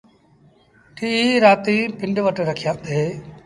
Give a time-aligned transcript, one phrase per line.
[0.97, 3.01] ٽيٚه رآتيٚن پنڊ وٽ رکيآݩدي۔